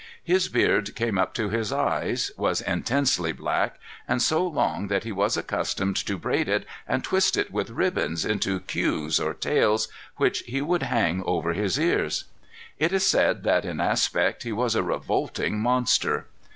[0.23, 3.75] His beard came up to his eyes, was intensely black,
[4.07, 8.25] and so long that he was accustomed to braid it and twist it with ribbons
[8.25, 12.23] into cues, or tails, which he would hang over his ears.
[12.79, 16.25] It is said that in aspect he was a revolting monster.